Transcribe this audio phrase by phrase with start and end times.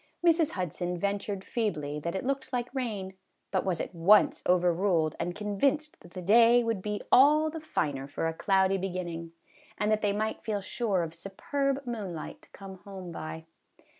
[0.25, 0.53] Mrs.
[0.53, 3.13] Hudson ventured feebly that it looked like rain,
[3.51, 8.07] but was at once overruled and convinced that the day would be all the finer
[8.07, 8.31] for a 150 MRS.
[8.31, 8.45] HUDSON'S PICNIC.
[8.45, 8.77] cloudy
[9.07, 9.31] beginning,
[9.77, 13.45] and that they might feel sure of superb moonlight to come home by.